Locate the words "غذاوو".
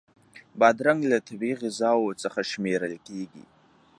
1.61-2.17